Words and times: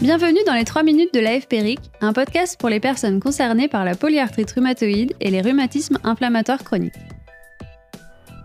Bienvenue 0.00 0.40
dans 0.46 0.54
les 0.54 0.64
3 0.64 0.82
minutes 0.82 1.12
de 1.12 1.20
l'AFPRIC, 1.20 1.78
un 2.00 2.14
podcast 2.14 2.58
pour 2.58 2.70
les 2.70 2.80
personnes 2.80 3.20
concernées 3.20 3.68
par 3.68 3.84
la 3.84 3.94
polyarthrite 3.94 4.50
rhumatoïde 4.50 5.12
et 5.20 5.30
les 5.30 5.42
rhumatismes 5.42 5.98
inflammatoires 6.04 6.64
chroniques. 6.64 6.94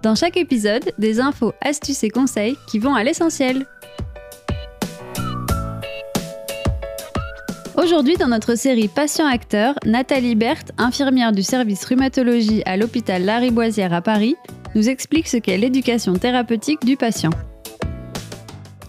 Dans 0.03 0.15
chaque 0.15 0.35
épisode, 0.35 0.91
des 0.97 1.21
infos, 1.21 1.53
astuces 1.61 2.03
et 2.03 2.09
conseils 2.09 2.57
qui 2.69 2.77
vont 2.77 2.93
à 2.93 3.05
l'essentiel. 3.05 3.65
Aujourd'hui, 7.77 8.17
dans 8.17 8.27
notre 8.27 8.55
série 8.55 8.89
Patient-acteur, 8.89 9.75
Nathalie 9.85 10.35
Berthe, 10.35 10.73
infirmière 10.77 11.31
du 11.31 11.41
service 11.41 11.85
rhumatologie 11.85 12.63
à 12.65 12.75
l'hôpital 12.75 13.23
Lariboisière 13.23 13.93
à 13.93 14.01
Paris, 14.01 14.35
nous 14.75 14.89
explique 14.89 15.29
ce 15.29 15.37
qu'est 15.37 15.57
l'éducation 15.57 16.15
thérapeutique 16.15 16.83
du 16.83 16.97
patient. 16.97 17.31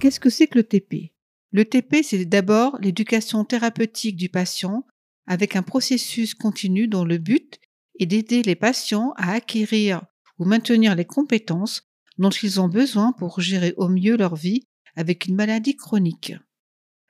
Qu'est-ce 0.00 0.18
que 0.18 0.30
c'est 0.30 0.48
que 0.48 0.58
le 0.58 0.64
TP 0.64 1.12
le 1.56 1.64
TP, 1.64 2.02
c'est 2.02 2.26
d'abord 2.26 2.76
l'éducation 2.82 3.42
thérapeutique 3.46 4.16
du 4.16 4.28
patient 4.28 4.84
avec 5.26 5.56
un 5.56 5.62
processus 5.62 6.34
continu 6.34 6.86
dont 6.86 7.06
le 7.06 7.16
but 7.16 7.58
est 7.98 8.04
d'aider 8.04 8.42
les 8.42 8.56
patients 8.56 9.14
à 9.16 9.32
acquérir 9.32 10.02
ou 10.38 10.44
maintenir 10.44 10.94
les 10.94 11.06
compétences 11.06 11.88
dont 12.18 12.28
ils 12.28 12.60
ont 12.60 12.68
besoin 12.68 13.12
pour 13.14 13.40
gérer 13.40 13.72
au 13.78 13.88
mieux 13.88 14.18
leur 14.18 14.36
vie 14.36 14.66
avec 14.96 15.24
une 15.24 15.34
maladie 15.34 15.76
chronique. 15.76 16.34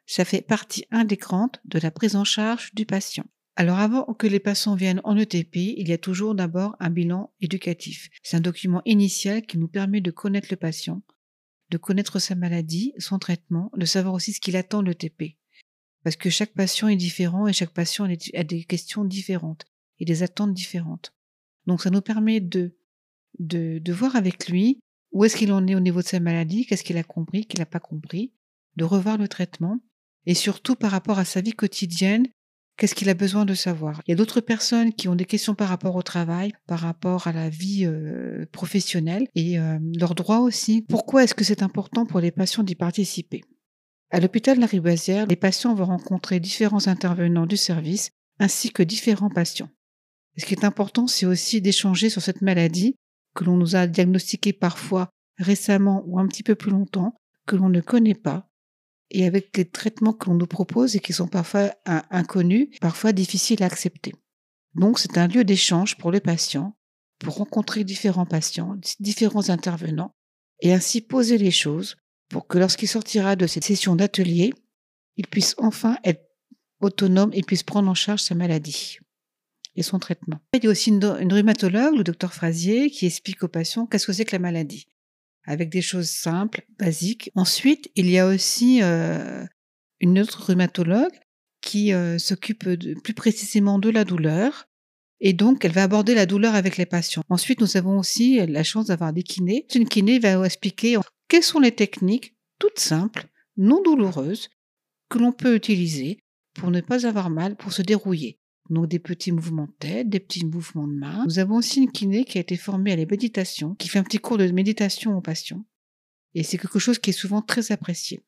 Ça 0.07 0.25
fait 0.25 0.43
partie 0.43 0.85
intégrante 0.93 1.61
de 1.65 1.81
la 1.81 1.91
prise 1.91 2.15
en 2.15 2.23
charge 2.23 2.73
du 2.73 2.87
patient. 2.87 3.27
Alors 3.57 3.81
avant 3.81 4.05
que 4.15 4.29
les 4.29 4.39
patients 4.39 4.77
viennent 4.77 5.01
en 5.03 5.17
ETP, 5.17 5.57
il 5.57 5.89
y 5.89 5.93
a 5.93 5.99
toujours 5.99 6.37
d'abord 6.37 6.77
un 6.79 6.91
bilan 6.91 7.33
éducatif. 7.41 8.11
C'est 8.23 8.37
un 8.37 8.41
document 8.41 8.83
initial 8.85 9.45
qui 9.45 9.59
nous 9.59 9.67
permet 9.67 10.01
de 10.01 10.13
connaître 10.13 10.49
le 10.53 10.57
patient, 10.57 11.03
de 11.71 11.79
connaître 11.79 12.19
sa 12.19 12.35
maladie, 12.35 12.93
son 12.99 13.19
traitement, 13.19 13.71
de 13.77 13.85
savoir 13.85 14.15
aussi 14.15 14.33
ce 14.33 14.41
qu'il 14.41 14.57
attend 14.57 14.83
de 14.83 14.89
l'ETP. 14.89 15.37
Parce 16.05 16.17
que 16.17 16.31
chaque 16.31 16.55
patient 16.55 16.89
est 16.89 16.97
différent 16.97 17.49
et 17.49 17.53
chaque 17.53 17.73
patient 17.73 18.05
a 18.05 18.45
des 18.45 18.65
questions 18.65 19.05
différentes 19.05 19.65
et 19.99 20.05
des 20.05 20.23
attentes 20.23 20.55
différentes. 20.55 21.13
Donc 21.67 21.83
ça 21.83 21.91
nous 21.91 22.01
permet 22.01 22.41
de, 22.41 22.77
de, 23.39 23.79
de 23.79 23.93
voir 23.93 24.15
avec 24.15 24.49
lui 24.49 24.79
où 25.13 25.25
est-ce 25.25 25.37
qu'il 25.37 25.53
en 25.53 25.67
est 25.67 25.75
au 25.75 25.81
niveau 25.81 26.03
de 26.03 26.07
sa 26.07 26.21
maladie, 26.21 26.67
qu'est-ce 26.67 26.85
qu'il 26.85 26.99
a 26.99 27.03
compris, 27.03 27.47
qu'il 27.47 27.59
n'a 27.59 27.67
pas 27.67 27.81
compris, 27.81 28.33
de 28.77 28.85
revoir 28.85 29.17
le 29.19 29.29
traitement 29.29 29.81
et 30.27 30.35
surtout 30.35 30.75
par 30.75 30.91
rapport 30.91 31.19
à 31.19 31.25
sa 31.25 31.41
vie 31.41 31.53
quotidienne, 31.53 32.27
Qu'est-ce 32.77 32.95
qu'il 32.95 33.09
a 33.09 33.15
besoin 33.15 33.47
de 33.47 33.55
savoir? 33.55 34.03
Il 34.07 34.11
y 34.11 34.15
a 34.15 34.17
d'autres 34.17 34.43
personnes 34.43 34.93
qui 34.93 35.09
ont 35.09 35.15
des 35.15 35.25
questions 35.25 35.55
par 35.55 35.69
rapport 35.69 35.97
au 35.97 36.03
travail, 36.03 36.53
par 36.67 36.81
rapport 36.81 37.27
à 37.27 37.33
la 37.33 37.49
vie 37.49 37.87
euh, 37.87 38.45
professionnelle 38.53 39.29
et 39.35 39.59
euh, 39.59 39.79
leurs 39.99 40.15
droits 40.15 40.41
aussi. 40.41 40.83
Pourquoi 40.83 41.25
est-ce 41.25 41.35
que 41.35 41.45
c'est 41.45 41.63
important 41.63 42.05
pour 42.05 42.21
les 42.21 42.31
patients 42.31 42.63
d'y 42.63 42.75
participer? 42.75 43.43
À 44.11 44.21
l'hôpital 44.21 44.57
de 44.57 44.61
la 44.61 44.67
Riboisière, 44.67 45.27
les 45.27 45.37
patients 45.37 45.75
vont 45.75 45.87
rencontrer 45.87 46.39
différents 46.39 46.87
intervenants 46.87 47.47
du 47.47 47.57
service 47.57 48.11
ainsi 48.39 48.71
que 48.71 48.83
différents 48.83 49.31
patients. 49.31 49.71
ce 50.37 50.45
qui 50.45 50.53
est 50.53 50.65
important, 50.65 51.07
c'est 51.07 51.25
aussi 51.25 51.63
d'échanger 51.63 52.11
sur 52.11 52.21
cette 52.21 52.43
maladie 52.43 52.95
que 53.35 53.45
l'on 53.45 53.57
nous 53.57 53.75
a 53.75 53.87
diagnostiquée 53.87 54.53
parfois 54.53 55.09
récemment 55.39 56.05
ou 56.07 56.19
un 56.19 56.27
petit 56.27 56.43
peu 56.43 56.55
plus 56.55 56.71
longtemps, 56.71 57.15
que 57.47 57.57
l'on 57.57 57.69
ne 57.69 57.81
connaît 57.81 58.15
pas, 58.15 58.49
et 59.11 59.27
avec 59.27 59.57
les 59.57 59.65
traitements 59.65 60.13
qu'on 60.13 60.35
nous 60.35 60.47
propose 60.47 60.97
et 60.97 61.01
qui 61.01 61.13
sont 61.13 61.29
parfois 61.29 61.75
inconnus, 62.11 62.69
parfois 62.81 63.13
difficiles 63.13 63.63
à 63.63 63.67
accepter. 63.67 64.15
Donc 64.75 64.99
c'est 64.99 65.19
un 65.19 65.29
lieu 65.29 65.45
d'échange 65.45 65.97
pour 65.97 66.11
les 66.11 66.21
patients, 66.21 66.77
pour 67.19 67.37
rencontrer 67.37 67.85
différents 67.85 68.27
patients, 68.27 68.77
différents 69.01 69.49
intervenants, 69.49 70.13
et 70.61 70.73
ainsi 70.73 71.01
poser 71.01 71.39
les 71.39 71.51
choses 71.51 71.97
pour 72.29 72.47
que 72.47 72.59
lorsqu'il 72.59 72.89
sortira 72.89 73.37
de 73.37 73.47
cette 73.47 73.65
session 73.65 73.97
d'atelier, 73.97 74.53
il 75.17 75.27
puisse 75.27 75.55
enfin 75.59 75.97
être 76.05 76.23
autonome 76.81 77.31
et 77.33 77.43
puisse 77.43 77.63
prendre 77.63 77.89
en 77.89 77.95
charge 77.95 78.23
sa 78.23 78.35
maladie 78.35 78.99
et 79.77 79.83
son 79.83 79.99
traitement. 79.99 80.41
Il 80.55 80.65
y 80.65 80.67
a 80.67 80.71
aussi 80.71 80.91
une, 80.91 81.05
une 81.21 81.33
rhumatologue, 81.33 81.97
le 81.97 82.05
docteur 82.05 82.33
Frasier, 82.33 82.91
qui 82.91 83.07
explique 83.07 83.43
aux 83.43 83.49
patients 83.49 83.87
qu'est-ce 83.87 84.07
que 84.07 84.13
c'est 84.13 84.25
que 84.25 84.35
la 84.35 84.41
maladie 84.41 84.87
avec 85.47 85.71
des 85.71 85.83
choses 85.83 86.11
simples, 86.11 86.67
basiques. 86.79 87.31
Ensuite, 87.35 87.91
il 87.95 88.11
y 88.11 88.19
a 88.19 88.27
aussi 88.27 88.81
euh, 88.83 89.45
une 90.01 90.19
autre 90.19 90.47
rhumatologue 90.47 91.15
qui 91.61 91.93
euh, 91.93 92.19
s'occupe 92.19 92.69
plus 93.03 93.15
précisément 93.15 93.79
de 93.79 93.91
la 93.91 94.05
douleur. 94.05 94.69
Et 95.21 95.33
donc, 95.33 95.65
elle 95.65 95.73
va 95.73 95.85
aborder 95.85 96.15
la 96.15 96.27
douleur 96.27 96.55
avec 96.55 96.77
les 96.77 96.85
patients. 96.85 97.23
Ensuite, 97.31 97.61
nous 97.61 97.77
avons 97.77 97.99
aussi 97.99 98.45
la 98.47 98.63
chance 98.63 98.87
d'avoir 98.87 99.13
des 99.13 99.23
kinés. 99.23 99.67
Une 99.75 99.89
kiné 99.89 100.19
va 100.19 100.45
expliquer 100.45 100.99
quelles 101.29 101.43
sont 101.43 101.61
les 101.61 101.73
techniques 101.73 102.37
toutes 102.59 102.79
simples, 102.79 103.27
non 103.57 103.83
douloureuses, 103.83 104.51
que 105.09 105.19
l'on 105.19 105.33
peut 105.33 105.55
utiliser 105.55 106.19
pour 106.55 106.71
ne 106.71 106.81
pas 106.81 107.07
avoir 107.07 107.31
mal, 107.31 107.57
pour 107.57 107.73
se 107.73 107.83
dérouiller. 107.83 108.39
Donc 108.71 108.89
des 108.89 108.99
petits 108.99 109.33
mouvements 109.33 109.67
de 109.67 109.75
tête, 109.79 110.09
des 110.09 110.21
petits 110.21 110.45
mouvements 110.45 110.87
de 110.87 110.95
main. 110.95 111.25
Nous 111.27 111.39
avons 111.39 111.57
aussi 111.57 111.83
une 111.83 111.91
kiné 111.91 112.25
qui 112.25 112.39
a 112.39 112.41
été 112.41 112.57
formée 112.57 112.93
à 112.93 112.97
la 112.97 113.07
méditation, 113.07 113.75
qui 113.75 113.89
fait 113.89 113.99
un 113.99 114.05
petit 114.05 114.19
cours 114.19 114.39
de 114.39 114.47
méditation 114.49 115.17
aux 115.17 115.21
patients. 115.21 115.65
Et 116.35 116.43
c'est 116.43 116.59
quelque 116.59 116.79
chose 116.79 116.99
qui 116.99 117.11
est 117.11 117.15
souvent 117.15 117.43
très 117.43 117.73
apprécié. 117.73 118.25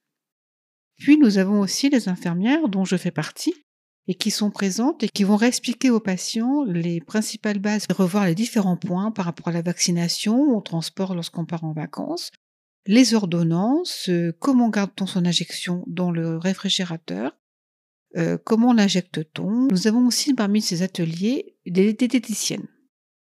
Puis 0.97 1.17
nous 1.17 1.39
avons 1.39 1.61
aussi 1.61 1.91
les 1.91 2.09
infirmières 2.09 2.69
dont 2.69 2.85
je 2.85 2.97
fais 2.97 3.11
partie 3.11 3.55
et 4.09 4.15
qui 4.15 4.31
sont 4.31 4.51
présentes 4.51 5.03
et 5.03 5.09
qui 5.09 5.23
vont 5.23 5.37
réexpliquer 5.37 5.91
aux 5.91 6.01
patients 6.01 6.65
les 6.65 7.01
principales 7.01 7.59
bases, 7.59 7.87
revoir 7.91 8.27
les 8.27 8.35
différents 8.35 8.79
points 8.79 9.11
par 9.11 9.27
rapport 9.27 9.49
à 9.49 9.53
la 9.53 9.63
vaccination, 9.63 10.57
au 10.57 10.61
transport 10.61 11.15
lorsqu'on 11.15 11.45
part 11.45 11.65
en 11.65 11.73
vacances, 11.73 12.31
les 12.87 13.15
ordonnances, 13.15 14.09
comment 14.39 14.71
garde-t-on 14.71 15.07
son 15.07 15.27
injection 15.27 15.85
dans 15.87 16.11
le 16.11 16.39
réfrigérateur, 16.39 17.37
euh, 18.17 18.39
comment 18.43 18.73
l'injecte-t-on? 18.73 19.69
Nous 19.71 19.87
avons 19.87 20.07
aussi 20.07 20.35
parmi 20.35 20.63
ces 20.63 20.83
ateliers 20.83 21.57
des 21.67 21.93
diététiciennes. 21.93 22.67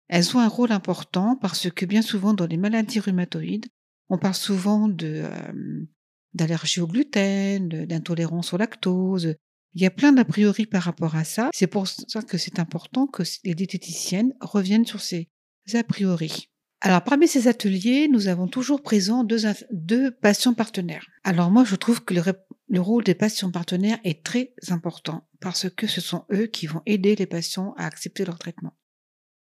Elles 0.07 0.35
ont 0.37 0.39
un 0.39 0.47
rôle 0.47 0.71
important 0.71 1.35
parce 1.35 1.69
que 1.71 1.85
bien 1.85 2.01
souvent 2.01 2.33
dans 2.33 2.45
les 2.45 2.57
maladies 2.57 2.99
rhumatoïdes, 2.99 3.65
on 4.09 4.19
parle 4.19 4.35
souvent 4.35 4.89
euh, 5.01 5.87
d'allergie 6.33 6.81
au 6.81 6.87
gluten, 6.87 7.67
d'intolérance 7.85 8.53
au 8.53 8.57
lactose. 8.57 9.35
Il 9.73 9.81
y 9.81 9.85
a 9.85 9.91
plein 9.91 10.13
d'a 10.13 10.23
priori 10.23 10.67
par 10.67 10.83
rapport 10.83 11.15
à 11.15 11.23
ça. 11.23 11.49
C'est 11.53 11.67
pour 11.67 11.87
ça 11.87 12.21
que 12.21 12.37
c'est 12.37 12.59
important 12.59 13.07
que 13.07 13.23
les 13.43 13.55
diététiciennes 13.55 14.33
reviennent 14.39 14.85
sur 14.85 15.01
ces 15.01 15.27
a 15.73 15.83
priori. 15.83 16.49
Alors, 16.81 17.03
parmi 17.03 17.27
ces 17.27 17.47
ateliers, 17.47 18.07
nous 18.07 18.27
avons 18.27 18.47
toujours 18.47 18.83
présent 18.83 19.23
deux, 19.23 19.39
deux 19.71 20.11
patients 20.11 20.53
partenaires. 20.53 21.07
Alors, 21.23 21.49
moi, 21.49 21.63
je 21.63 21.75
trouve 21.75 22.03
que 22.03 22.13
le, 22.13 22.21
le 22.67 22.81
rôle 22.81 23.03
des 23.03 23.15
patients 23.15 23.51
partenaires 23.51 23.99
est 24.03 24.23
très 24.23 24.53
important 24.69 25.27
parce 25.39 25.69
que 25.69 25.87
ce 25.87 26.01
sont 26.01 26.25
eux 26.31 26.47
qui 26.47 26.67
vont 26.67 26.81
aider 26.85 27.15
les 27.15 27.27
patients 27.27 27.73
à 27.77 27.85
accepter 27.85 28.25
leur 28.25 28.39
traitement. 28.39 28.75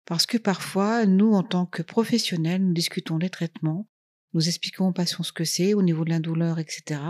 Parce 0.06 0.26
que 0.26 0.38
parfois, 0.38 1.06
nous, 1.06 1.34
en 1.34 1.44
tant 1.44 1.66
que 1.66 1.82
professionnels, 1.82 2.64
nous 2.64 2.74
discutons 2.74 3.18
des 3.18 3.30
traitements, 3.30 3.88
nous 4.34 4.48
expliquons 4.48 4.88
aux 4.88 4.94
patients 4.94 5.24
ce 5.24 5.32
que 5.32 5.44
c'est 5.44 5.74
au 5.74 5.82
niveau 5.82 6.06
de 6.06 6.12
la 6.12 6.20
douleur, 6.20 6.60
etc. 6.60 7.02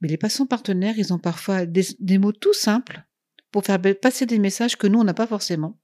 Mais 0.00 0.08
les 0.08 0.18
patients 0.18 0.46
partenaires, 0.46 0.98
ils 0.98 1.12
ont 1.12 1.18
parfois 1.18 1.66
des, 1.66 1.86
des 1.98 2.18
mots 2.18 2.32
tout 2.32 2.54
simples 2.54 3.04
pour 3.50 3.64
faire 3.64 3.80
passer 4.00 4.26
des 4.26 4.38
messages 4.38 4.76
que 4.76 4.86
nous, 4.86 4.98
on 4.98 5.04
n'a 5.04 5.14
pas 5.14 5.26
forcément, 5.26 5.78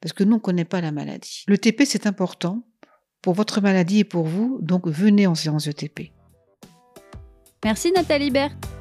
parce 0.00 0.12
que 0.12 0.24
nous, 0.24 0.32
on 0.32 0.36
ne 0.36 0.40
connaît 0.42 0.64
pas 0.64 0.80
la 0.80 0.92
maladie. 0.92 1.44
Le 1.46 1.58
TP, 1.58 1.84
c'est 1.84 2.06
important 2.06 2.68
pour 3.22 3.34
votre 3.34 3.60
maladie 3.60 4.00
et 4.00 4.04
pour 4.04 4.26
vous, 4.26 4.58
donc 4.62 4.86
venez 4.86 5.26
en 5.26 5.34
séance 5.34 5.66
de 5.66 5.72
TP. 5.72 6.12
Merci 7.64 7.92
Nathalie 7.92 8.30
Berthe. 8.30 8.73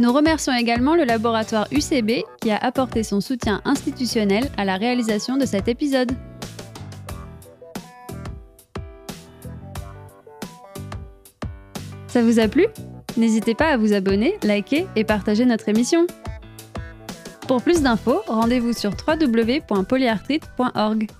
Nous 0.00 0.12
remercions 0.14 0.54
également 0.54 0.96
le 0.96 1.04
laboratoire 1.04 1.68
UCB 1.70 2.24
qui 2.40 2.50
a 2.50 2.56
apporté 2.56 3.02
son 3.02 3.20
soutien 3.20 3.60
institutionnel 3.66 4.50
à 4.56 4.64
la 4.64 4.76
réalisation 4.76 5.36
de 5.36 5.44
cet 5.44 5.68
épisode. 5.68 6.12
Ça 12.06 12.22
vous 12.22 12.40
a 12.40 12.48
plu? 12.48 12.64
N'hésitez 13.18 13.54
pas 13.54 13.66
à 13.66 13.76
vous 13.76 13.92
abonner, 13.92 14.38
liker 14.42 14.86
et 14.96 15.04
partager 15.04 15.44
notre 15.44 15.68
émission. 15.68 16.06
Pour 17.46 17.60
plus 17.60 17.82
d'infos, 17.82 18.22
rendez-vous 18.26 18.72
sur 18.72 18.92
www.polyarthrite.org. 19.06 21.10